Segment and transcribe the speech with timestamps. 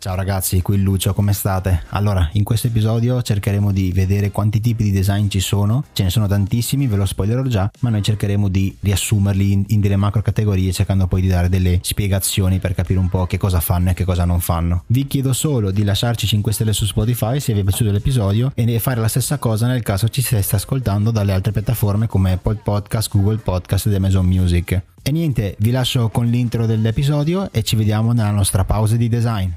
[0.00, 1.82] Ciao ragazzi, qui Lucio, come state?
[1.88, 6.10] Allora, in questo episodio cercheremo di vedere quanti tipi di design ci sono, ce ne
[6.10, 10.22] sono tantissimi, ve lo spoilerò già, ma noi cercheremo di riassumerli in, in delle macro
[10.22, 13.94] categorie cercando poi di dare delle spiegazioni per capire un po' che cosa fanno e
[13.94, 14.84] che cosa non fanno.
[14.86, 18.64] Vi chiedo solo di lasciarci 5 stelle su Spotify se vi è piaciuto l'episodio e
[18.64, 22.60] di fare la stessa cosa nel caso ci stesse ascoltando dalle altre piattaforme come Apple
[22.62, 24.80] Podcast, Google Podcast ed Amazon Music.
[25.02, 29.50] E niente, vi lascio con l'intro dell'episodio e ci vediamo nella nostra pausa di design.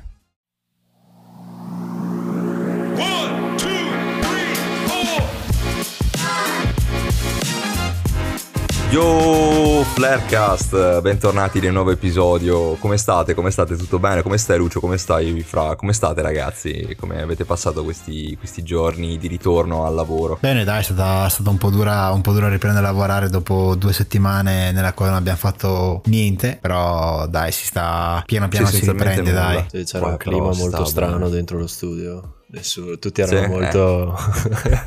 [8.91, 12.75] Yo Flarecast, bentornati nel nuovo episodio.
[12.75, 13.33] Come state?
[13.33, 13.77] Come state?
[13.77, 14.21] Tutto bene?
[14.21, 14.81] Come stai Lucio?
[14.81, 15.77] Come stai Fra?
[15.77, 16.93] Come state ragazzi?
[16.99, 20.39] Come avete passato questi, questi giorni di ritorno al lavoro?
[20.41, 23.29] Bene dai, è stata, è stata un, po dura, un po' dura riprendere a lavorare
[23.29, 28.65] dopo due settimane nella quale non abbiamo fatto niente, però dai si sta piano piano
[28.67, 29.41] sì, si riprende nulla.
[29.41, 29.65] dai.
[29.69, 31.29] Sì, c'era Guarda, un clima molto strano bene.
[31.29, 32.33] dentro lo studio.
[32.53, 34.13] Adesso tutti erano sì, molto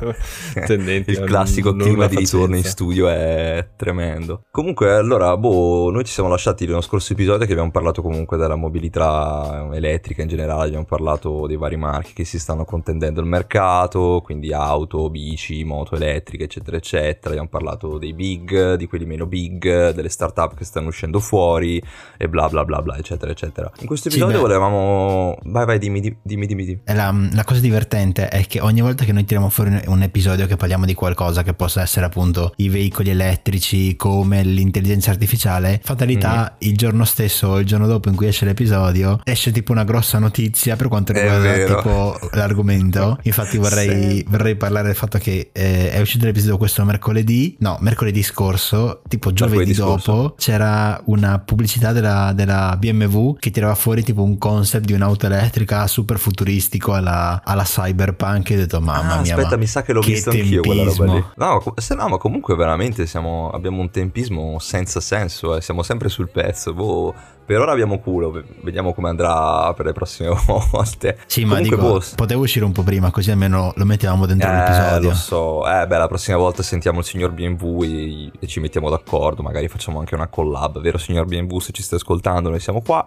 [0.54, 0.60] eh.
[0.66, 1.12] tendenti.
[1.12, 4.44] Il classico clima di ritorno in studio è tremendo.
[4.50, 8.56] Comunque, allora, boh, noi ci siamo lasciati nello scorso episodio che abbiamo parlato comunque della
[8.56, 14.20] mobilità elettrica in generale, abbiamo parlato dei vari marchi che si stanno contendendo il mercato,
[14.22, 17.30] quindi auto, bici, moto elettriche, eccetera, eccetera.
[17.30, 21.82] Abbiamo parlato dei big, di quelli meno big, delle startup che stanno uscendo fuori
[22.18, 23.72] e bla bla bla bla, eccetera, eccetera.
[23.80, 25.38] In questo episodio sì, volevamo...
[25.44, 26.64] Vai, vai, dimmi, dimmi, dimmi.
[26.66, 26.80] dimmi.
[26.84, 30.02] È la, la cosa cosa divertente è che ogni volta che noi tiriamo fuori un
[30.02, 35.80] episodio che parliamo di qualcosa che possa essere appunto i veicoli elettrici come l'intelligenza artificiale,
[35.82, 36.56] fatalità mm.
[36.68, 40.18] il giorno stesso o il giorno dopo in cui esce l'episodio esce tipo una grossa
[40.18, 43.18] notizia per quanto riguarda tipo l'argomento.
[43.22, 44.26] Infatti vorrei, sì.
[44.28, 49.32] vorrei, parlare del fatto che eh, è uscito l'episodio questo mercoledì, no, mercoledì scorso, tipo
[49.32, 50.34] giovedì dopo, scorso.
[50.38, 55.86] c'era una pubblicità della, della BMW che tirava fuori tipo un concept di un'auto elettrica
[55.86, 59.92] super futuristico alla, alla cyberpunk e ho detto mamma ah, mia aspetta mi sa che
[59.92, 60.60] l'ho che visto tempismo.
[60.60, 61.24] anch'io quella roba lì.
[61.36, 66.08] No, se no ma comunque veramente siamo, abbiamo un tempismo senza senso eh, siamo sempre
[66.08, 70.30] sul pezzo boh, per ora abbiamo culo vediamo come andrà per le prossime
[70.70, 71.18] volte.
[71.26, 74.48] Sì comunque, ma dico, boh, potevo uscire un po' prima così almeno lo mettevamo dentro
[74.48, 75.08] eh, l'episodio.
[75.10, 75.68] lo so.
[75.68, 79.68] Eh beh la prossima volta sentiamo il signor BMW e, e ci mettiamo d'accordo magari
[79.68, 83.04] facciamo anche una collab vero signor BMW se ci stai ascoltando noi siamo qua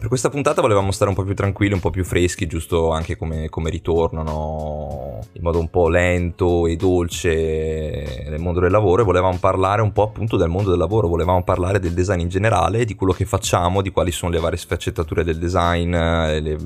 [0.00, 3.18] per questa puntata volevamo stare un po' più tranquilli, un po' più freschi, giusto anche
[3.18, 5.18] come, come ritorno, no?
[5.32, 9.92] in modo un po' lento e dolce nel mondo del lavoro e volevamo parlare un
[9.92, 13.26] po' appunto del mondo del lavoro, volevamo parlare del design in generale, di quello che
[13.26, 16.56] facciamo, di quali sono le varie sfaccettature del design, le,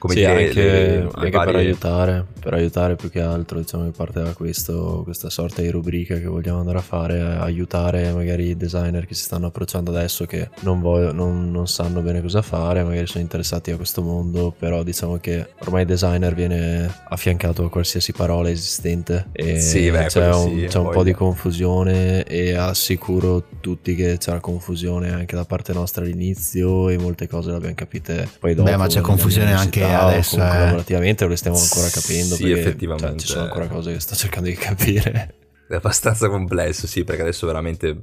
[0.00, 1.52] come sì, dire, anche, le, le anche varie...
[1.52, 5.68] per aiutare, per aiutare più che altro, diciamo che parte da questo, questa sorta di
[5.68, 10.24] rubrica che vogliamo andare a fare, aiutare magari i designer che si stanno approcciando adesso
[10.24, 14.54] che non, voglio, non, non sanno bene cosa fare, magari sono interessati a questo mondo,
[14.58, 20.06] però diciamo che ormai il designer viene affiancato a qualsiasi parola esistente e sì, beh,
[20.06, 25.36] c'è, un, sì, c'è un po' di confusione e assicuro tutti che c'era confusione anche
[25.36, 28.70] da parte nostra all'inizio e molte cose le abbiamo capite poi dopo.
[28.70, 30.36] Beh, ma c'è confusione anche adesso.
[30.36, 30.38] Eh.
[30.38, 32.34] Lavorativamente lo stiamo ancora capendo.
[32.34, 33.18] Sì, perché, effettivamente.
[33.18, 35.34] Cioè, ci sono ancora cose che sto cercando di capire.
[35.68, 38.00] È abbastanza complesso, sì, perché adesso veramente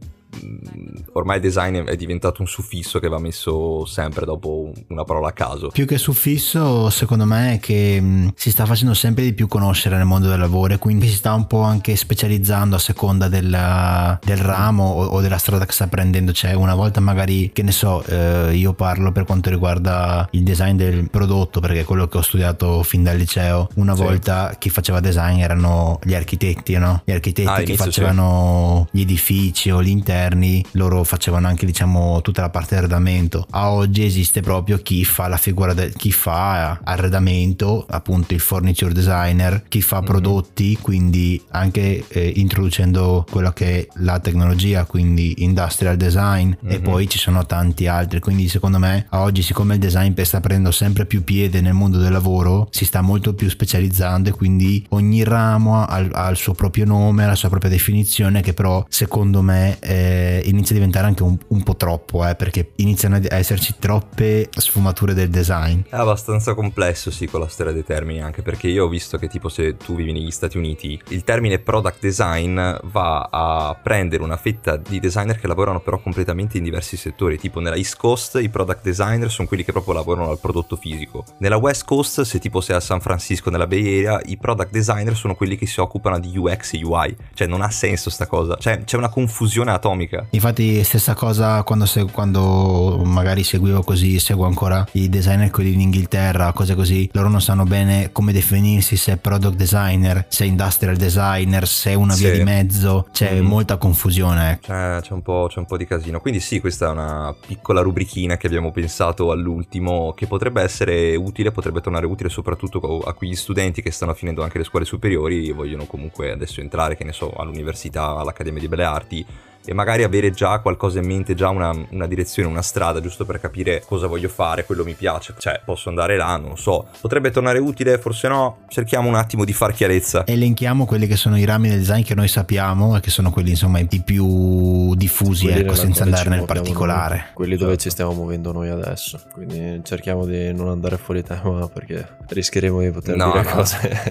[1.13, 5.31] ormai il design è diventato un suffisso che va messo sempre dopo una parola a
[5.31, 5.69] caso.
[5.69, 9.95] Più che suffisso, secondo me, è che mm, si sta facendo sempre di più conoscere
[9.95, 14.19] nel mondo del lavoro e quindi si sta un po' anche specializzando a seconda del,
[14.23, 16.31] del ramo o, o, della strada che sta prendendo.
[16.31, 20.75] Cioè, una volta magari, che ne so, eh, io parlo per quanto riguarda il design
[20.75, 23.69] del prodotto, perché è quello che ho studiato fin dal liceo.
[23.75, 24.01] Una sì.
[24.01, 27.01] volta chi faceva design erano gli architetti, no?
[27.05, 28.97] Gli architetti ah, che facevano sì.
[28.97, 33.69] gli edifici o l'interno interni loro facevano anche diciamo tutta la parte di arredamento a
[33.69, 39.63] oggi esiste proprio chi fa la figura del chi fa arredamento appunto il furniture designer
[39.67, 40.05] chi fa mm-hmm.
[40.05, 46.75] prodotti quindi anche eh, introducendo quello che è la tecnologia quindi industrial design mm-hmm.
[46.75, 50.39] e poi ci sono tanti altri quindi secondo me a oggi siccome il design sta
[50.39, 54.83] prendendo sempre più piede nel mondo del lavoro si sta molto più specializzando e quindi
[54.89, 58.83] ogni ramo ha, ha il suo proprio nome ha la sua propria definizione che però
[58.89, 63.15] secondo me eh, eh, inizia a diventare anche un, un po' troppo, eh, perché iniziano
[63.15, 65.81] a esserci troppe sfumature del design.
[65.89, 69.27] È abbastanza complesso, sì, con la storia dei termini, anche perché io ho visto che
[69.27, 74.37] tipo se tu vivi negli Stati Uniti, il termine product design va a prendere una
[74.37, 78.49] fetta di designer che lavorano però completamente in diversi settori, tipo nella East Coast i
[78.49, 81.25] product designer sono quelli che proprio lavorano al prodotto fisico.
[81.39, 85.15] Nella West Coast, se tipo sei a San Francisco, nella Bay Area, i product designer
[85.15, 88.55] sono quelli che si occupano di UX e UI, cioè non ha senso sta cosa,
[88.57, 90.27] cioè c'è una confusione atomica economica.
[90.31, 95.81] Infatti stessa cosa quando, se, quando magari seguivo così, seguo ancora i designer quelli in
[95.81, 100.47] Inghilterra, cose così, loro non sanno bene come definirsi se è product designer, se è
[100.47, 102.37] industrial designer, se una via sì.
[102.37, 103.45] di mezzo, c'è mm.
[103.45, 104.59] molta confusione.
[104.61, 108.37] C'è, c'è, un c'è un po' di casino, quindi sì, questa è una piccola rubrichina
[108.37, 113.81] che abbiamo pensato all'ultimo che potrebbe essere utile, potrebbe tornare utile soprattutto a quegli studenti
[113.81, 117.33] che stanno finendo anche le scuole superiori e vogliono comunque adesso entrare, che ne so,
[117.33, 119.25] all'università, all'Accademia di Belle Arti
[119.67, 123.39] e magari avere già qualcosa in mente, già una, una, direzione, una strada, giusto per
[123.39, 127.31] capire cosa voglio fare, quello mi piace, cioè posso andare là, non lo so, potrebbe
[127.31, 130.25] tornare utile, forse no, cerchiamo un attimo di far chiarezza.
[130.25, 133.49] Elenchiamo quelli che sono i rami del design che noi sappiamo e che sono quelli
[133.49, 137.15] insomma i più diffusi, quelli ecco, senza andare nel particolare.
[137.15, 137.65] Noi, quelli certo.
[137.65, 142.81] dove ci stiamo muovendo noi adesso, quindi cerchiamo di non andare fuori tema perché rischieremo
[142.81, 143.49] di poter no, dire no.
[143.49, 144.01] cose.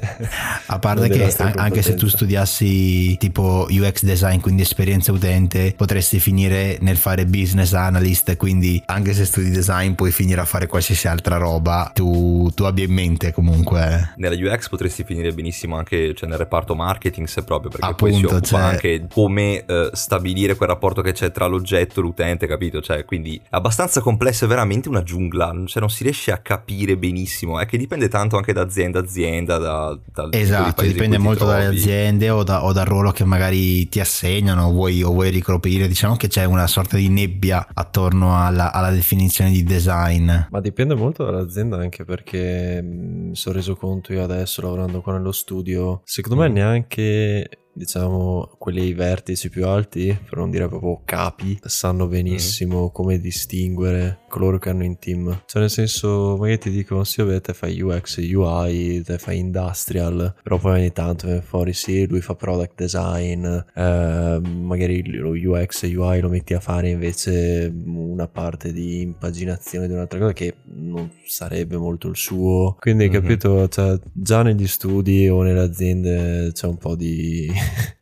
[0.67, 6.21] A parte che anche se tu studiassi tipo UX design, quindi esperienza utente, probabilmente potresti
[6.21, 11.09] finire nel fare business analyst, quindi anche se studi design puoi finire a fare qualsiasi
[11.09, 14.13] altra roba tu, tu abbia in mente comunque.
[14.17, 18.19] Nella UX potresti finire benissimo anche cioè, nel reparto marketing se proprio, perché Appunto, poi
[18.19, 18.61] si occupa cioè...
[18.61, 22.81] anche come uh, stabilire quel rapporto che c'è tra l'oggetto e l'utente, capito?
[22.81, 26.97] Cioè, quindi è abbastanza complesso, è veramente una giungla, cioè non si riesce a capire
[26.97, 31.45] benissimo, è che dipende tanto anche da azienda a azienda, da, dal Esatto, dipende molto
[31.45, 35.89] dalle aziende o, da, o, dal ruolo che magari ti assegnano, vuoi, o vuoi ricoprire,
[35.89, 40.31] diciamo che c'è una sorta di nebbia attorno alla, alla definizione di design.
[40.51, 45.33] Ma dipende molto dall'azienda anche perché mi sono reso conto io adesso lavorando qua nello
[45.33, 51.59] studio, secondo me neanche diciamo, quelli ai vertici più alti, per non dire proprio capi,
[51.63, 52.89] sanno benissimo mm.
[52.93, 55.45] come distinguere coloro che hanno in team.
[55.47, 60.35] Cioè, nel senso, magari ti dicono, sì, vabbè, te fai UX, UI, te fai industrial,
[60.43, 65.85] però poi ogni tanto viene fuori, sì, lui fa product design, eh, magari lo UX
[65.85, 70.57] e UI lo metti a fare invece una parte di impaginazione di un'altra cosa che
[70.65, 72.77] non sarebbe molto il suo.
[72.79, 73.13] Quindi, mm-hmm.
[73.13, 77.51] capito, cioè, già negli studi o nelle aziende c'è un po' di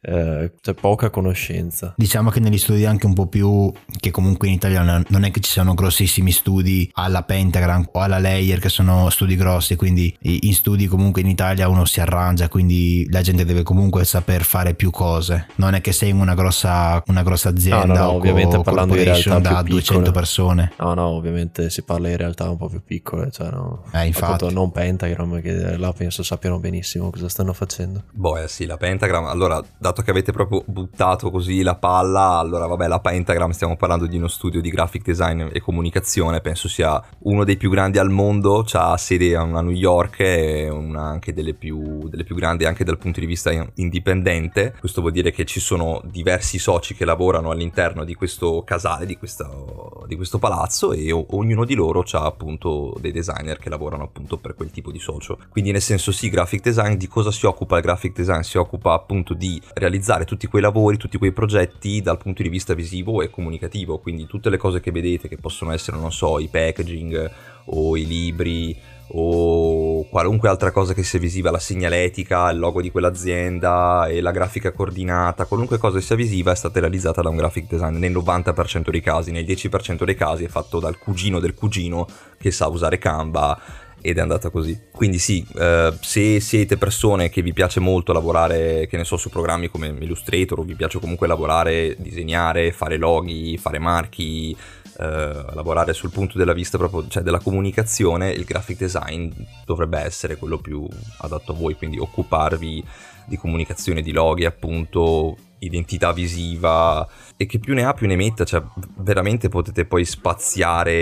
[0.05, 1.95] eh, c'è poca conoscenza.
[1.97, 5.41] Diciamo che negli studi anche un po' più, che comunque in Italia non è che
[5.41, 10.55] ci siano grossissimi studi alla Pentagram o alla Layer che sono studi grossi, quindi in
[10.55, 14.91] studi comunque in Italia uno si arrangia, quindi la gente deve comunque saper fare più
[14.91, 15.47] cose.
[15.57, 18.61] Non è che sei in una grossa, una grossa azienda no, no, no, o ovviamente
[18.61, 20.73] parlando di realtà da 200 persone.
[20.79, 24.45] No, no, ovviamente si parla di realtà un po' più piccole, cioè no, eh, infatti.
[24.45, 28.05] Appunto, non Pentagram che là penso sappiano benissimo cosa stanno facendo.
[28.13, 32.39] Boh, eh sì, la Pentagram, allora allora, dato che avete proprio buttato così la palla,
[32.39, 36.69] allora vabbè, la Pentagram stiamo parlando di uno studio di graphic design e comunicazione, penso
[36.69, 41.33] sia uno dei più grandi al mondo, ha sede a New York e una anche
[41.33, 44.75] delle più, delle più grandi anche dal punto di vista indipendente.
[44.81, 49.17] Questo vuol dire che ci sono diversi soci che lavorano all'interno di questo casale, di,
[49.17, 54.39] questo, di questo palazzo e ognuno di loro ha appunto dei designer che lavorano appunto
[54.39, 55.39] per quel tipo di socio.
[55.51, 58.41] Quindi nel senso sì, graphic design, di cosa si occupa il graphic design?
[58.41, 62.75] Si occupa appunto di realizzare tutti quei lavori, tutti quei progetti dal punto di vista
[62.75, 66.49] visivo e comunicativo, quindi tutte le cose che vedete che possono essere, non so, i
[66.49, 67.31] packaging
[67.67, 68.77] o i libri
[69.09, 74.31] o qualunque altra cosa che sia visiva, la segnaletica, il logo di quell'azienda e la
[74.31, 78.01] grafica coordinata, qualunque cosa sia visiva è stata realizzata da un graphic designer.
[78.01, 82.07] Nel 90% dei casi, nel 10% dei casi è fatto dal cugino del cugino
[82.39, 83.59] che sa usare Canva
[84.07, 84.79] ed è andata così.
[84.93, 89.31] Quindi sì, eh, se siete persone che vi piace molto lavorare, che ne so, su
[89.31, 94.55] programmi come Illustrator o vi piace comunque lavorare, disegnare, fare loghi, fare marchi,
[94.99, 99.31] eh, lavorare sul punto della vista proprio, cioè della comunicazione, il graphic design
[99.65, 100.87] dovrebbe essere quello più
[101.21, 102.85] adatto a voi, quindi occuparvi
[103.25, 107.09] di comunicazione, di loghi appunto, identità visiva
[107.39, 108.63] e che più ne ha più ne metta, cioè
[108.99, 110.93] veramente potete poi spaziare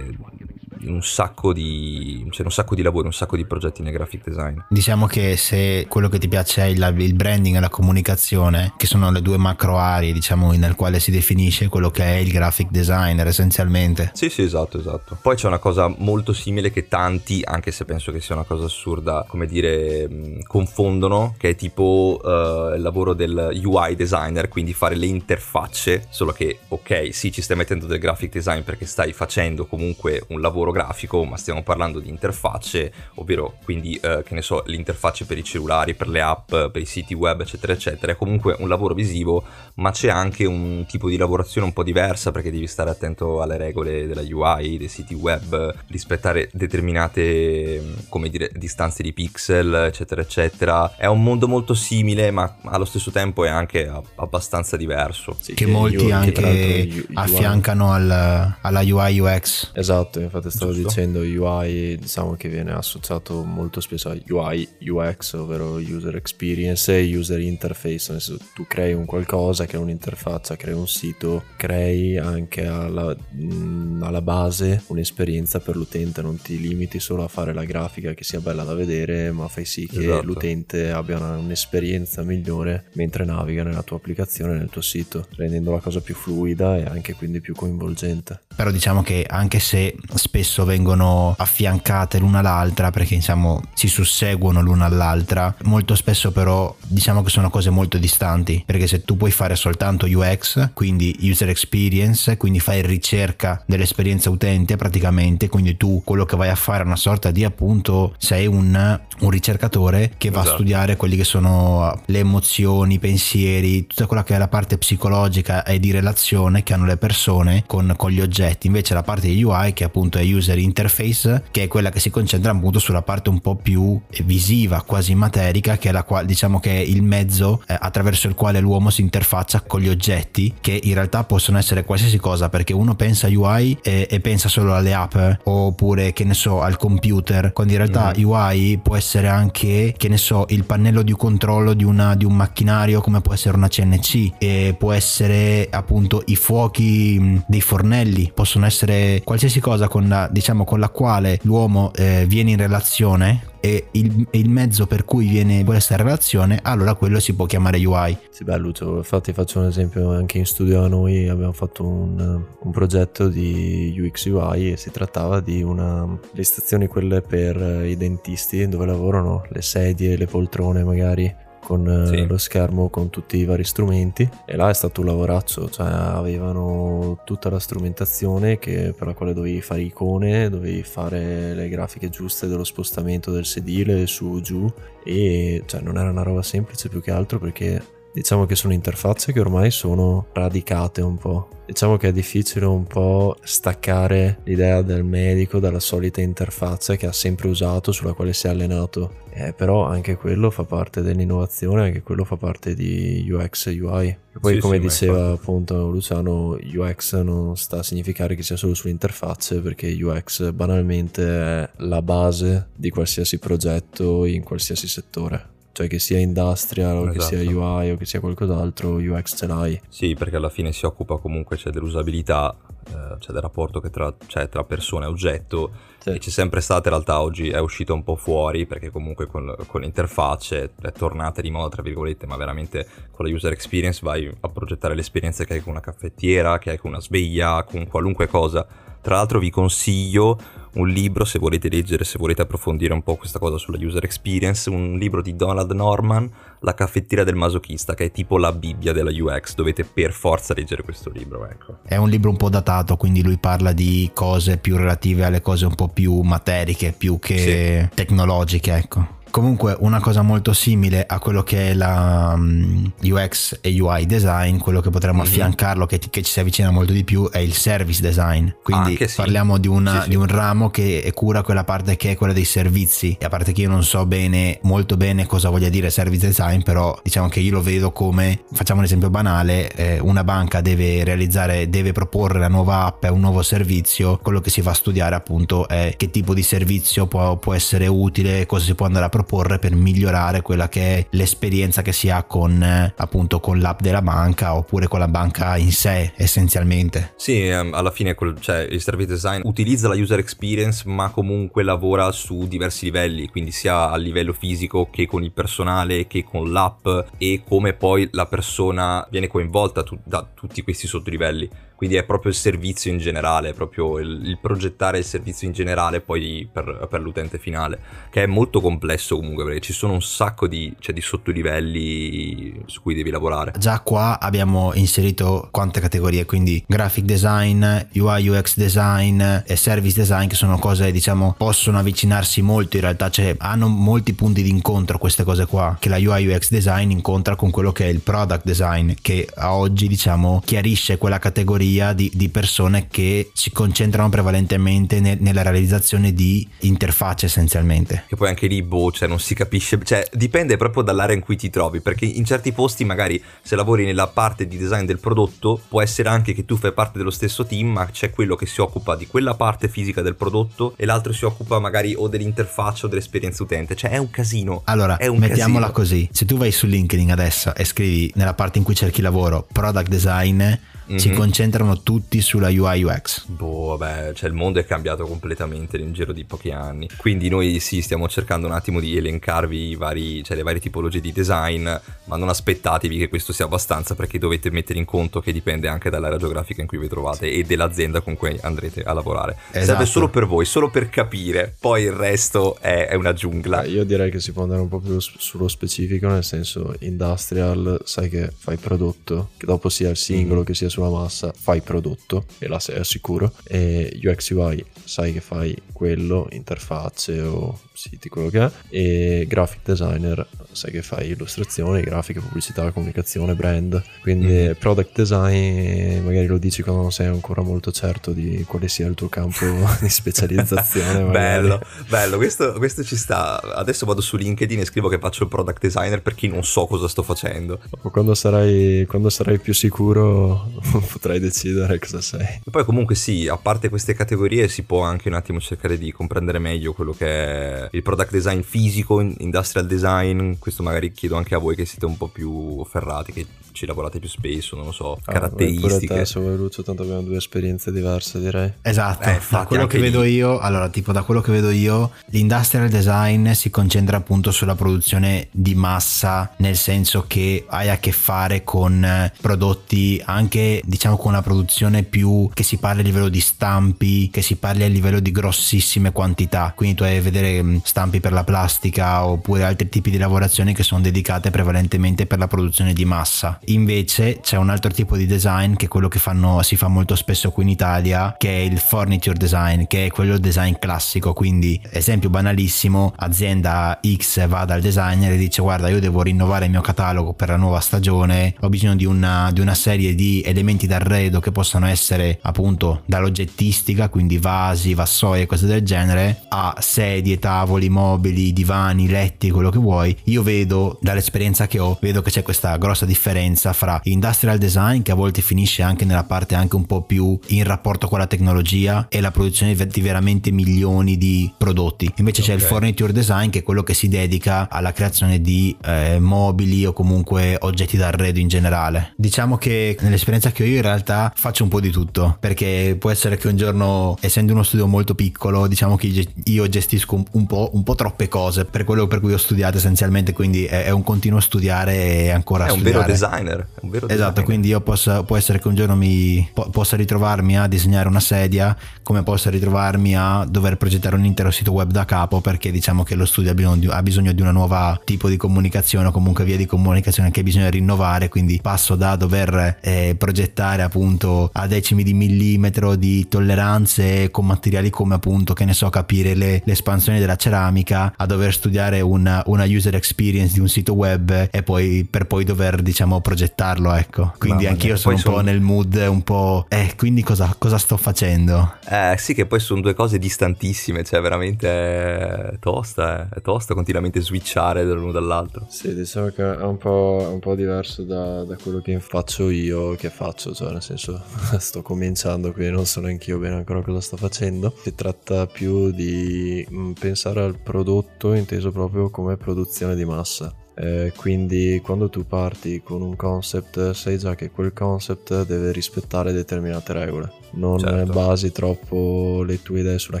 [0.86, 4.58] un sacco di cioè un sacco di lavori, un sacco di progetti nel graphic design.
[4.68, 8.86] Diciamo che se quello che ti piace è il, il branding e la comunicazione, che
[8.86, 12.70] sono le due macro aree, diciamo, nel quale si definisce quello che è il graphic
[12.70, 14.10] designer essenzialmente.
[14.14, 15.16] Sì, sì, esatto, esatto.
[15.20, 18.66] Poi c'è una cosa molto simile che tanti, anche se penso che sia una cosa
[18.66, 20.08] assurda, come dire,
[20.46, 26.32] confondono, che è tipo uh, il lavoro del UI designer, quindi fare le interfacce, solo
[26.32, 30.70] che ok, sì, ci stai mettendo del graphic design perché stai facendo comunque un lavoro
[30.76, 35.38] grafico ma stiamo parlando di interfacce, ovvero quindi eh, che ne so, le interfacce per
[35.38, 38.12] i cellulari, per le app, per i siti web, eccetera, eccetera.
[38.12, 39.42] È comunque un lavoro visivo,
[39.76, 43.56] ma c'è anche un tipo di lavorazione un po' diversa perché devi stare attento alle
[43.56, 50.96] regole della UI, dei siti web, rispettare determinate, come dire, distanze di pixel, eccetera, eccetera.
[50.96, 55.36] È un mondo molto simile, ma allo stesso tempo è anche abbastanza diverso.
[55.40, 59.70] Sì, che, molti io, anche affiancano al, alla UI UX.
[59.72, 60.88] Esatto, infatti stavo Giusto.
[60.88, 67.16] dicendo UI, diciamo che viene associato molto spesso a UI UX, ovvero user experience e
[67.16, 72.16] user interface, nel senso tu crei un qualcosa che è un'interfaccia, crei un sito, crei
[72.16, 77.64] anche alla, mm, alla base un'esperienza per l'utente, non ti limiti solo a fare la
[77.64, 80.24] grafica che sia bella da vedere, ma fai sì che esatto.
[80.24, 85.80] l'utente abbia una, un'esperienza migliore mentre naviga nella tua applicazione, nel tuo sito, rendendo la
[85.80, 88.40] cosa più fluida e anche quindi più coinvolgente.
[88.54, 94.86] Però diciamo che anche se spesso vengono affiancate l'una all'altra perché diciamo si susseguono l'una
[94.86, 99.56] all'altra, molto spesso però diciamo che sono cose molto distanti perché se tu puoi fare
[99.56, 106.36] soltanto UX, quindi user experience, quindi fai ricerca dell'esperienza utente praticamente, quindi tu quello che
[106.36, 110.50] vai a fare è una sorta di appunto sei un, un ricercatore che va esatto.
[110.50, 114.78] a studiare quelli che sono le emozioni, i pensieri, tutta quella che è la parte
[114.78, 119.28] psicologica e di relazione che hanno le persone con, con gli oggetti, invece la parte
[119.28, 123.02] di UI che appunto è user interface che è quella che si concentra appunto sulla
[123.02, 127.02] parte un po' più visiva, quasi materica, che è la quale diciamo che è il
[127.02, 131.58] mezzo eh, attraverso il quale l'uomo si interfaccia con gli oggetti, che in realtà possono
[131.58, 136.24] essere qualsiasi cosa, perché uno pensa UI e, e pensa solo alle app, oppure che
[136.24, 138.24] ne so, al computer, quando in realtà mm.
[138.24, 142.34] UI può essere anche, che ne so, il pannello di controllo di, una, di un
[142.34, 148.66] macchinario come può essere una CNC, e può essere appunto i fuochi dei fornelli, possono
[148.66, 153.88] essere qualsiasi cosa con la, diciamo, con la quale l'uomo eh, viene in relazione e
[153.92, 158.16] il, il, mezzo per cui viene questa relazione, allora quello si può chiamare UI.
[158.30, 162.44] Sì, beh, Lucio, infatti faccio un esempio, anche in studio a noi abbiamo fatto un,
[162.60, 167.96] un progetto di UX UI e si trattava di una, le stazioni quelle per i
[167.96, 172.26] dentisti dove lavorano, le sedie, le poltrone magari con eh, sì.
[172.26, 177.22] lo schermo con tutti i vari strumenti e là è stato un lavoraccio, cioè avevano
[177.24, 182.46] tutta la strumentazione che, per la quale dovevi fare icone, dovevi fare le grafiche giuste
[182.46, 187.10] dello spostamento del sedile su giù e cioè non era una roba semplice più che
[187.10, 187.82] altro perché
[188.16, 191.48] diciamo che sono interfacce che ormai sono radicate un po'.
[191.66, 197.12] Diciamo che è difficile un po' staccare l'idea del medico dalla solita interfaccia che ha
[197.12, 199.24] sempre usato, sulla quale si è allenato.
[199.34, 204.08] Eh, però anche quello fa parte dell'innovazione, anche quello fa parte di UX e UI.
[204.08, 208.56] E poi sì, come sì, diceva appunto Luciano, UX non sta a significare che sia
[208.56, 215.54] solo sulle interfacce, perché UX banalmente è la base di qualsiasi progetto in qualsiasi settore
[215.76, 217.12] cioè che sia industrial o esatto.
[217.12, 217.58] che sia esatto.
[217.58, 219.78] UI o che sia qualcos'altro, UX ce l'hai.
[219.90, 222.56] Sì, perché alla fine si occupa comunque c'è dell'usabilità,
[222.88, 226.12] eh, c'è del rapporto che tra, c'è tra persona e oggetto sì.
[226.12, 229.54] e c'è sempre stata in realtà oggi è uscito un po' fuori perché comunque con,
[229.66, 234.34] con l'interfacce è tornata di moda tra virgolette ma veramente con la user experience vai
[234.40, 238.28] a progettare l'esperienza che hai con una caffettiera, che hai con una sveglia, con qualunque
[238.28, 238.66] cosa.
[239.02, 240.38] Tra l'altro vi consiglio
[240.76, 244.68] un libro se volete leggere, se volete approfondire un po' questa cosa sulla user experience,
[244.70, 246.30] un libro di Donald Norman,
[246.60, 250.82] La caffettiera del masochista, che è tipo la Bibbia della UX, dovete per forza leggere
[250.82, 251.78] questo libro, ecco.
[251.84, 255.66] È un libro un po' datato, quindi lui parla di cose più relative alle cose
[255.66, 257.94] un po' più materiche, più che sì.
[257.94, 259.15] tecnologiche, ecco.
[259.36, 264.06] Comunque una cosa molto simile a quello che è la um, mm, UX e UI
[264.06, 265.30] design, quello che potremmo mm-hmm.
[265.30, 268.48] affiancarlo che, che, ci si avvicina molto di più è il service design.
[268.62, 269.14] Quindi sì.
[269.14, 272.46] parliamo di, una, sì, di, un ramo che cura quella parte che è quella dei
[272.46, 273.14] servizi.
[273.20, 276.62] E a parte che io non so bene, molto bene cosa voglia dire service design,
[276.62, 281.04] però diciamo che io lo vedo come, facciamo un esempio banale, eh, una banca deve
[281.04, 285.14] realizzare, deve proporre la nuova app, un nuovo servizio, quello che si va a studiare
[285.14, 289.08] appunto è che tipo di servizio può, può essere utile, cosa si può andare a
[289.10, 292.62] proporre proporre per migliorare quella che è l'esperienza che si ha con
[292.96, 297.14] appunto con l'app della banca oppure con la banca in sé essenzialmente.
[297.16, 302.12] Sì, ehm, alla fine cioè, il service design utilizza la user experience ma comunque lavora
[302.12, 306.86] su diversi livelli, quindi sia a livello fisico che con il personale che con l'app
[307.18, 312.32] e come poi la persona viene coinvolta tu- da tutti questi sottolivelli quindi è proprio
[312.32, 317.00] il servizio in generale, proprio il, il progettare il servizio in generale poi per, per,
[317.00, 317.78] l'utente finale,
[318.10, 322.80] che è molto complesso comunque perché ci sono un sacco di, cioè, di sottolivelli su
[322.80, 323.52] cui devi lavorare.
[323.58, 327.64] Già qua abbiamo inserito quante categorie, quindi graphic design,
[327.94, 333.10] UI UX design e service design che sono cose diciamo possono avvicinarsi molto in realtà,
[333.10, 337.36] cioè hanno molti punti di incontro queste cose qua, che la UI UX design incontra
[337.36, 341.64] con quello che è il product design, che a oggi diciamo chiarisce quella categoria
[341.94, 348.04] di, di persone che si concentrano prevalentemente ne, nella realizzazione di interfacce essenzialmente.
[348.06, 351.36] Che poi anche lì, boh, cioè non si capisce, cioè dipende proprio dall'area in cui
[351.36, 355.60] ti trovi, perché in certi posti magari se lavori nella parte di design del prodotto
[355.68, 358.60] può essere anche che tu fai parte dello stesso team, ma c'è quello che si
[358.60, 362.88] occupa di quella parte fisica del prodotto e l'altro si occupa magari o dell'interfaccia o
[362.88, 364.62] dell'esperienza utente, cioè è un casino.
[364.64, 365.72] Allora, un mettiamola casino.
[365.72, 369.46] così, se tu vai su LinkedIn adesso e scrivi nella parte in cui cerchi lavoro
[369.50, 370.42] product design
[370.88, 370.96] mm-hmm.
[370.98, 373.26] si concentrano tutti sulla UI UX.
[373.26, 376.88] Boh, vabbè, cioè il mondo è cambiato completamente nel giro di pochi anni.
[376.96, 381.12] Quindi noi sì, stiamo cercando un attimo di elencarvi vari, cioè le varie tipologie di
[381.12, 381.68] design,
[382.04, 385.90] ma non aspettatevi che questo sia abbastanza perché dovete mettere in conto che dipende anche
[385.90, 389.36] dall'area geografica in cui vi trovate e dell'azienda con cui andrete a lavorare.
[389.50, 389.64] Esatto.
[389.64, 393.62] Serve solo per voi, solo per capire, poi il resto è, è una giungla.
[393.62, 397.80] Eh, io direi che si può andare un po' più sullo specifico, nel senso industrial,
[397.84, 400.44] sai che fai prodotto, che dopo sia il singolo, mm.
[400.44, 403.32] che sia sulla massa, fai prodotto e la sei sicuro.
[403.44, 408.50] E UX UI sai che fai quello, interfacce o siti, quello che è.
[408.70, 413.82] E graphic designer sai che fai illustrazioni, grafiche, pubblicità, comunicazione, brand.
[414.00, 414.52] Quindi mm.
[414.58, 418.94] product design magari lo dici quando non sei ancora molto certo di quale sia il
[418.94, 419.44] tuo campo
[419.80, 421.04] di specializzazione.
[421.10, 423.40] bello, bello, questo, questo, ci sta.
[423.40, 426.88] Adesso vado su LinkedIn e scrivo che faccio il product designer perché non so cosa
[426.88, 427.60] sto facendo.
[427.92, 430.50] Quando sarai, quando sarai più sicuro
[430.90, 432.40] potrai decidere cosa sei.
[432.44, 435.92] E poi comunque sì, a parte queste categorie si può anche un attimo cercare di
[435.92, 441.34] comprendere meglio quello che è il product design fisico, industrial design, questo magari chiedo anche
[441.34, 444.72] a voi che siete un po' più ferrati, che ci lavorate più spesso, non lo
[444.72, 445.86] so, ah, caratteristiche.
[445.86, 448.52] Pure te, se vuoi Lucio, tanto abbiamo due esperienze diverse direi.
[448.60, 449.84] Esatto, eh, da quello che lì.
[449.84, 454.54] vedo io, allora tipo da quello che vedo io, l'industrial design si concentra appunto sulla
[454.54, 461.12] produzione di massa, nel senso che hai a che fare con prodotti anche diciamo con
[461.12, 465.00] una produzione più che si parli a livello di stampi, che si parli a livello
[465.00, 469.70] di grossissime quantità, quindi tu hai a vedere mm, stampi per la plastica oppure altri
[469.70, 474.50] tipi di lavorazioni che sono dedicate prevalentemente per la produzione di massa Invece c'è un
[474.50, 477.50] altro tipo di design che è quello che fanno, si fa molto spesso qui in
[477.50, 481.12] Italia, che è il furniture design, che è quello design classico.
[481.12, 486.50] Quindi, esempio banalissimo, azienda X va dal designer e dice guarda io devo rinnovare il
[486.50, 490.66] mio catalogo per la nuova stagione, ho bisogno di una, di una serie di elementi
[490.66, 497.18] d'arredo che possano essere appunto dall'oggettistica, quindi vasi, vassoi e cose del genere, a sedie,
[497.18, 499.96] tavoli, mobili, divani, letti, quello che vuoi.
[500.04, 504.82] Io vedo dall'esperienza che ho, vedo che c'è questa grossa differenza differenza fra industrial design
[504.82, 508.06] che a volte finisce anche nella parte anche un po' più in rapporto con la
[508.06, 511.92] tecnologia e la produzione di veramente milioni di prodotti.
[511.96, 512.34] Invece okay.
[512.34, 516.64] c'è il furniture design che è quello che si dedica alla creazione di eh, mobili
[516.64, 518.94] o comunque oggetti d'arredo in generale.
[518.96, 522.90] Diciamo che nell'esperienza che ho io in realtà faccio un po' di tutto perché può
[522.90, 527.50] essere che un giorno essendo uno studio molto piccolo diciamo che io gestisco un po',
[527.52, 530.82] un po troppe cose per quello per cui ho studiato essenzialmente quindi è, è un
[530.82, 532.78] continuo studiare e ancora è studiare.
[532.78, 533.48] un vero design designer.
[533.60, 534.24] Esatto, designer.
[534.24, 538.00] quindi io possa, può essere che un giorno mi po- possa ritrovarmi a disegnare una
[538.00, 542.82] sedia, come possa ritrovarmi a dover progettare un intero sito web da capo, perché diciamo
[542.82, 545.90] che lo studio ha bisogno di, ha bisogno di una nuova tipo di comunicazione o
[545.90, 551.46] comunque via di comunicazione che bisogna rinnovare, quindi passo da dover eh, progettare appunto a
[551.46, 556.52] decimi di millimetro di tolleranze con materiali come appunto, che ne so, capire le, le
[556.52, 561.42] espansioni della ceramica, a dover studiare una, una user experience di un sito web e
[561.42, 564.12] poi per poi dover diciamo progettare progettarlo, ecco.
[564.18, 565.16] Quindi Mamma anch'io sono un sono...
[565.16, 566.44] po' nel mood, un po'...
[566.50, 568.56] Eh, quindi cosa, cosa sto facendo?
[568.68, 574.02] Eh, sì, che poi sono due cose distantissime, cioè veramente è tosta, è tosta continuamente
[574.02, 575.46] switchare dall'uno dall'altro.
[575.48, 579.74] Sì, diciamo che è un po', un po diverso da, da, quello che faccio io,
[579.76, 581.02] che faccio, cioè nel senso
[581.38, 584.54] sto cominciando, quindi non so neanche io bene ancora cosa sto facendo.
[584.62, 590.92] Si tratta più di mm, pensare al prodotto inteso proprio come produzione di massa eh,
[590.96, 596.72] quindi quando tu parti con un concept sai già che quel concept deve rispettare determinate
[596.72, 597.92] regole non certo.
[597.92, 600.00] basi troppo le tue idee sulla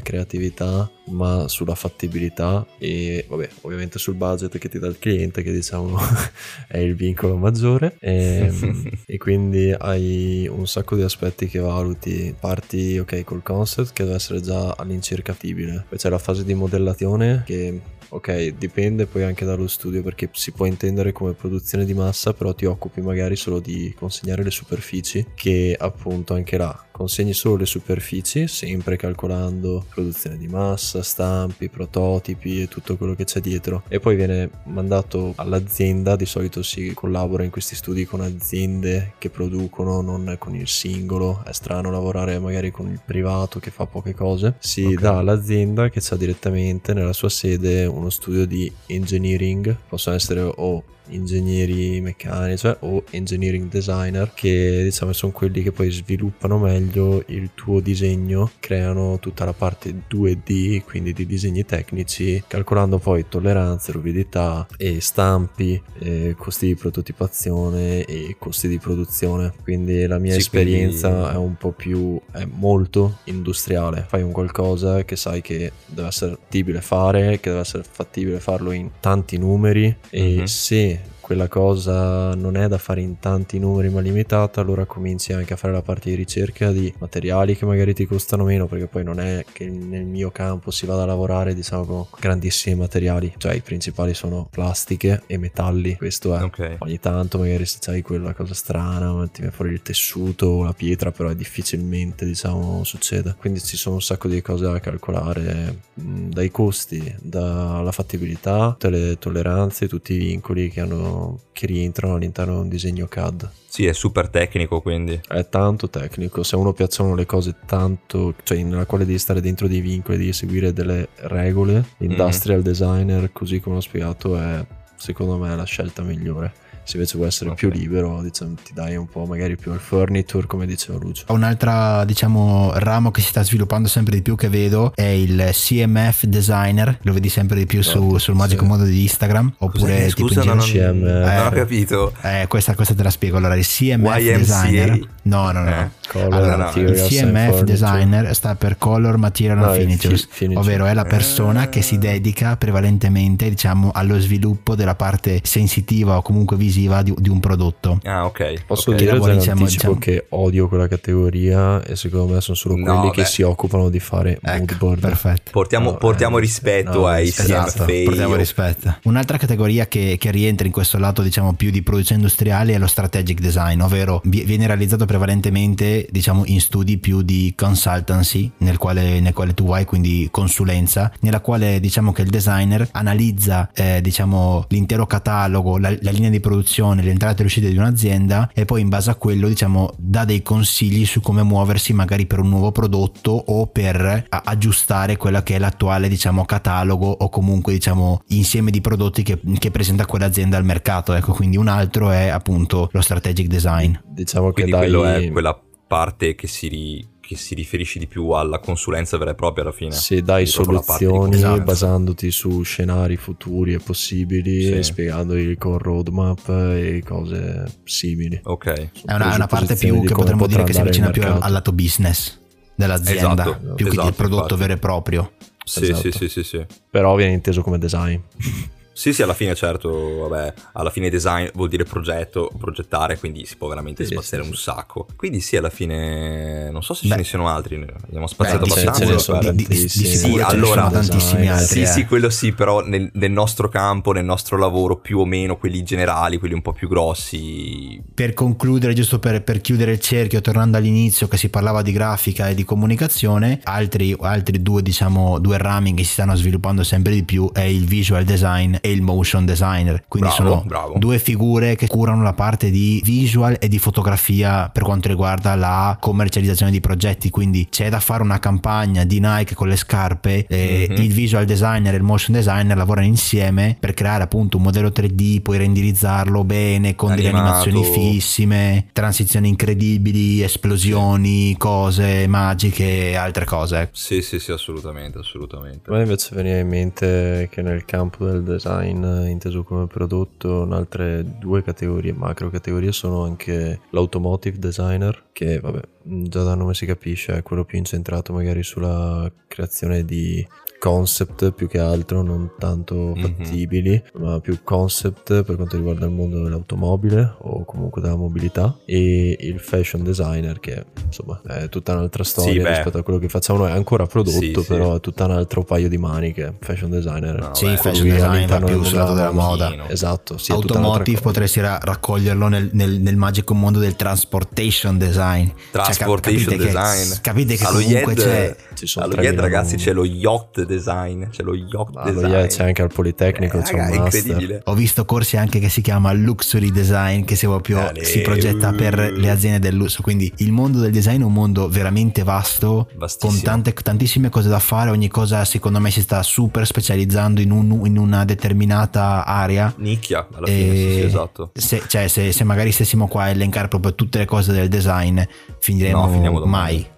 [0.00, 5.52] creatività, ma sulla fattibilità e vabbè, ovviamente sul budget che ti dà il cliente, che
[5.52, 5.96] diciamo
[6.68, 7.96] è il vincolo maggiore.
[8.00, 12.34] E, ehm, e, quindi hai un sacco di aspetti che valuti.
[12.38, 15.84] Parti ok col concept che deve essere già all'incirca fattibile.
[15.88, 20.52] Poi c'è la fase di modellazione che Ok, dipende poi anche dallo studio perché si
[20.52, 25.26] può intendere come produzione di massa, però ti occupi magari solo di consegnare le superfici,
[25.34, 32.62] che appunto anche là consegni solo le superfici, sempre calcolando produzione di massa, stampi, prototipi
[32.62, 33.82] e tutto quello che c'è dietro.
[33.88, 39.28] E poi viene mandato all'azienda, di solito si collabora in questi studi con aziende che
[39.28, 44.14] producono, non con il singolo, è strano lavorare magari con il privato che fa poche
[44.14, 44.54] cose.
[44.58, 44.94] Si okay.
[44.94, 50.82] dà all'azienda che ha direttamente nella sua sede uno studio di engineering, possono essere o
[51.08, 57.80] ingegneri meccanici o engineering designer che diciamo sono quelli che poi sviluppano meglio il tuo
[57.80, 65.00] disegno creano tutta la parte 2D quindi di disegni tecnici calcolando poi tolleranze ruvidità e
[65.00, 71.32] stampi e costi di prototipazione e costi di produzione quindi la mia sì, esperienza quindi...
[71.32, 76.36] è un po' più è molto industriale fai un qualcosa che sai che deve essere
[76.36, 80.44] fattibile fare che deve essere fattibile farlo in tanti numeri e mm-hmm.
[80.44, 80.95] se
[81.26, 85.56] quella cosa non è da fare in tanti numeri ma limitata, allora cominci anche a
[85.56, 89.18] fare la parte di ricerca di materiali che magari ti costano meno, perché poi non
[89.18, 93.60] è che nel mio campo si vada a lavorare diciamo con grandissimi materiali, cioè i
[93.60, 96.44] principali sono plastiche e metalli, questo è.
[96.44, 96.76] Okay.
[96.78, 100.74] Ogni tanto magari se c'hai quella cosa strana, ti viene fuori il tessuto o la
[100.74, 103.34] pietra, però difficilmente diciamo succede.
[103.36, 109.18] Quindi ci sono un sacco di cose da calcolare, dai costi, dalla fattibilità, tutte le
[109.18, 111.14] tolleranze, tutti i vincoli che hanno
[111.52, 113.50] che rientrano all'interno di un disegno CAD.
[113.66, 115.20] Sì, è super tecnico quindi.
[115.26, 119.40] È tanto tecnico, se a uno piacciono le cose tanto, cioè nella quale devi stare
[119.40, 122.62] dentro dei vincoli, devi seguire delle regole, l'industrial mm.
[122.62, 124.64] designer, così come ho spiegato, è
[124.96, 127.68] secondo me la scelta migliore se invece vuoi essere okay.
[127.68, 132.04] più libero diciamo, ti dai un po' magari più al furniture come diceva Lucio un'altra
[132.04, 136.96] diciamo ramo che si sta sviluppando sempre di più che vedo è il CMF designer
[137.02, 138.68] lo vedi sempre di più su, oh, sul magico sì.
[138.68, 140.14] modo di Instagram oppure Cos'è?
[140.14, 141.00] tipo Scusa, non, CM...
[141.00, 144.36] non, eh, ho capito eh, questa, questa, te la spiego allora il CMF YMCA.
[144.38, 146.22] designer no no no, eh.
[146.22, 146.72] allora, no.
[146.80, 151.68] il CMF designer sta per Color Material no, Finitures ovvero è la persona eh.
[151.68, 157.14] che si dedica prevalentemente diciamo allo sviluppo della parte sensitiva o comunque visiva televisiva di,
[157.16, 157.98] di un prodotto.
[158.04, 158.64] Ah, ok.
[158.66, 159.04] Posso okay.
[159.04, 159.98] dire già diciamo, diciamo...
[159.98, 163.22] che odio quella categoria e secondo me sono solo no, quelli beh.
[163.22, 165.00] che si occupano di fare ecco, moodboard.
[165.00, 165.50] Perfetto.
[165.50, 168.96] Portiamo, no, portiamo eh, rispetto no, ai esatto, portiamo rispetto.
[169.04, 172.86] Un'altra categoria che, che, rientra in questo lato, diciamo, più di produzione industriale è lo
[172.86, 179.32] strategic design, ovvero viene realizzato prevalentemente, diciamo, in studi più di consultancy, nel quale, nel
[179.32, 185.06] quale tu vai, quindi consulenza, nella quale diciamo che il designer analizza, eh, diciamo, l'intero
[185.06, 188.64] catalogo, la, la linea di produzione produzione, le entrate e le uscite di un'azienda e
[188.64, 192.48] poi in base a quello diciamo dà dei consigli su come muoversi magari per un
[192.48, 198.70] nuovo prodotto o per aggiustare quella che è l'attuale diciamo catalogo o comunque diciamo insieme
[198.70, 201.12] di prodotti che, che presenta quell'azienda al mercato.
[201.12, 203.94] Ecco quindi un altro è appunto lo strategic design.
[204.04, 204.80] Diciamo che dai...
[204.80, 209.32] quello è quella parte che si ri che si riferisce di più alla consulenza vera
[209.32, 209.92] e propria alla fine.
[209.92, 211.62] Sì, dai soluzioni esatto.
[211.62, 214.70] basandoti su scenari futuri e possibili sì.
[214.72, 218.40] e spiegandoli con roadmap e cose simili.
[218.44, 218.90] Ok.
[219.04, 222.38] È una, una parte più che potremmo dire che si avvicina più al lato business
[222.74, 224.60] dell'azienda, esatto, più esatto, che il esatto, prodotto infatti.
[224.60, 225.32] vero e proprio.
[225.64, 226.00] Sì, esatto.
[226.00, 226.66] sì, sì, sì, sì.
[226.88, 228.20] Però viene inteso come design.
[228.96, 233.58] Sì, sì, alla fine certo, vabbè, alla fine design vuol dire progetto, progettare, quindi si
[233.58, 234.62] può veramente sì, spaziare sì, un sì.
[234.62, 235.06] sacco.
[235.16, 237.12] Quindi sì, alla fine non so se Beh.
[237.12, 239.04] ce ne siano altri, abbiamo spaziato Beh, abbastanza.
[239.04, 240.08] Ce ne sono tantissimi.
[240.08, 241.66] Sì, allora, tantissimi altri.
[241.66, 241.86] Sì, eh.
[241.86, 245.82] sì, quello sì, però nel, nel, nostro campo, nel nostro lavoro, più o meno quelli
[245.82, 248.02] generali, quelli un po' più grossi.
[248.14, 252.48] Per concludere, giusto per, per chiudere il cerchio, tornando all'inizio che si parlava di grafica
[252.48, 257.24] e di comunicazione, altri, altri due, diciamo, due rami che si stanno sviluppando sempre di
[257.24, 260.04] più è il visual design e il motion designer.
[260.06, 260.98] Quindi bravo, sono bravo.
[260.98, 265.96] due figure che curano la parte di visual e di fotografia per quanto riguarda la
[266.00, 267.30] commercializzazione di progetti.
[267.30, 271.02] Quindi c'è da fare una campagna di Nike con le scarpe, e mm-hmm.
[271.02, 275.42] il visual designer e il motion designer lavorano insieme per creare appunto un modello 3D,
[275.42, 277.36] poi renderizzarlo bene con Animato.
[277.36, 281.56] delle animazioni fissime, transizioni incredibili, esplosioni, sì.
[281.56, 283.88] cose magiche e altre cose.
[283.92, 285.90] Sì, sì, sì, assolutamente, assolutamente.
[285.90, 290.62] A me invece veniva in mente che nel campo del design design inteso come prodotto,
[290.70, 296.86] altre due categorie, macro categorie, sono anche l'automotive designer, che vabbè, già dal nome si
[296.86, 300.46] capisce, è quello più incentrato magari sulla creazione di
[300.78, 303.20] concept più che altro, non tanto mhm.
[303.20, 304.26] fattibili, mm-hmm.
[304.26, 309.60] ma più concept per quanto riguarda il mondo dell'automobile o comunque della mobilità e il
[309.60, 313.70] fashion designer che insomma è tutta un'altra storia sì, rispetto a quello che facciamo noi,
[313.70, 314.96] è ancora prodotto sì, però sì.
[314.96, 317.38] è tutta un altro paio di maniche, fashion designer.
[317.38, 319.88] No, sì, beh, fashion designer più sul lato della moda.
[319.88, 325.48] Esatto, sì, Automotive potresti ra- raccoglierlo nel, nel, nel, magico mondo del transportation design.
[325.70, 327.10] Transportation cioè, capite design.
[327.10, 328.56] Che, capite che Allo comunque c'è...
[328.76, 332.46] Ci sono Allo Yed ragazzi c'è lo yacht design, c'è lo yacht Ma design.
[332.46, 334.60] C'è anche al Politecnico, eh, c'è raga, un incredibile.
[334.64, 338.04] Ho visto corsi anche che si chiama luxury design, che si, proprio, Dale.
[338.04, 340.02] si progetta per le aziende del lusso.
[340.02, 344.58] Quindi il mondo del design è un mondo veramente vasto, con tante, tantissime cose da
[344.58, 344.90] fare.
[344.90, 349.72] Ogni cosa secondo me si sta super specializzando in, un, in una determinata area.
[349.78, 351.50] Nicchia, alla fine, sì, sì, esatto.
[351.54, 355.20] Se, cioè, se, se, magari stessimo qua a elencare proprio tutte le cose del design,
[355.58, 356.94] finiremo no, mai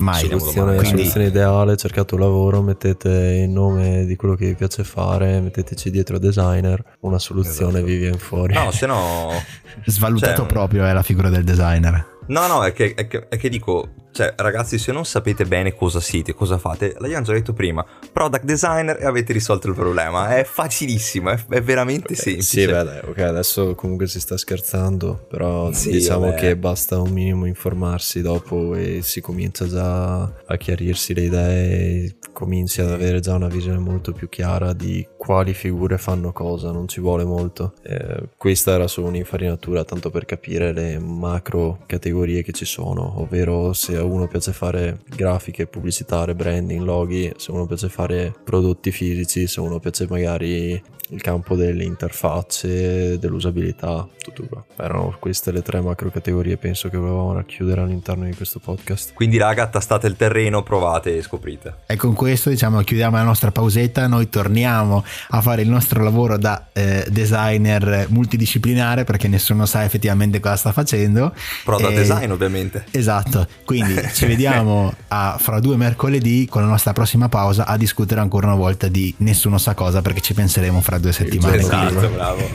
[0.00, 0.20] mai.
[0.20, 0.98] Soluzione, Quindi...
[0.98, 3.08] soluzione ideale, cercate un lavoro, mettete
[3.44, 7.84] il nome di quello che vi piace fare, metteteci dietro designer, una soluzione esatto.
[7.84, 8.54] vi viene fuori.
[8.54, 9.30] No, se no...
[9.86, 10.46] Svalutato cioè...
[10.46, 12.18] proprio è la figura del designer.
[12.26, 15.74] No, no, è che, è, che, è che, dico, cioè, ragazzi, se non sapete bene
[15.74, 20.36] cosa siete, cosa fate, l'abbiamo già detto prima, product designer e avete risolto il problema.
[20.36, 22.60] È facilissimo, è, è veramente okay, semplice.
[22.60, 26.36] Sì, beh, ok, adesso comunque si sta scherzando, però sì, diciamo vabbè.
[26.36, 32.80] che basta un minimo informarsi dopo e si comincia già a chiarirsi le idee, cominci
[32.80, 37.00] ad avere già una visione molto più chiara di quali figure fanno cosa, non ci
[37.00, 37.74] vuole molto.
[37.82, 43.72] Eh, questa era solo un'infarinatura, tanto per capire le macro categorie che ci sono, ovvero
[43.72, 49.60] se uno piace fare grafiche, pubblicitarie, branding, loghi, se uno piace fare prodotti fisici, se
[49.60, 54.64] uno piace magari il campo delle interfacce, dell'usabilità, tutto qua.
[54.76, 59.12] Erano queste le tre macro categorie penso che volevamo racchiudere all'interno di questo podcast.
[59.14, 61.74] Quindi raga, tastate il terreno, provate e scoprite.
[61.86, 66.38] E con questo diciamo chiudiamo la nostra pausetta, noi torniamo a fare il nostro lavoro
[66.38, 71.34] da eh, designer multidisciplinare perché nessuno sa effettivamente cosa sta facendo.
[71.64, 71.94] Product e...
[71.94, 72.84] design ovviamente.
[72.90, 78.20] Esatto, quindi ci vediamo a, fra due mercoledì con la nostra prossima pausa a discutere
[78.20, 81.56] ancora una volta di nessuno sa cosa perché ci penseremo fra due settimane.
[81.56, 82.48] Esatto, bravo.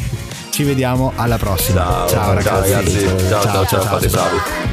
[0.50, 1.82] Ci vediamo alla prossima.
[1.82, 2.70] Ciao, ciao ragazzi.
[2.70, 3.00] Ciao, ragazzi.
[3.00, 4.65] ciao, ciao, ciao, ciao fate bravi.